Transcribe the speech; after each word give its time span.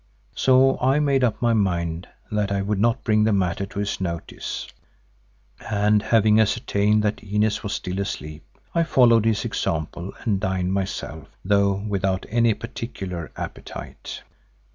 So 0.35 0.79
I 0.79 0.99
made 0.99 1.23
up 1.23 1.39
my 1.43 1.53
mind 1.53 2.07
that 2.31 2.51
I 2.51 2.63
would 2.63 2.79
not 2.79 3.03
bring 3.03 3.23
the 3.23 3.31
matter 3.31 3.67
to 3.67 3.77
his 3.77 4.01
notice 4.01 4.67
and 5.69 6.01
having 6.01 6.39
ascertained 6.39 7.03
that 7.03 7.21
Inez 7.21 7.61
was 7.61 7.73
still 7.73 7.99
asleep, 7.99 8.43
I 8.73 8.81
followed 8.81 9.25
his 9.25 9.45
example 9.45 10.11
and 10.23 10.39
dined 10.39 10.73
myself, 10.73 11.27
though 11.45 11.73
without 11.75 12.25
any 12.29 12.55
particular 12.55 13.31
appetite. 13.37 14.23